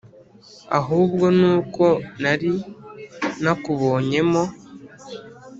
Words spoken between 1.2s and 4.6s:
nuko nari nakubonyemo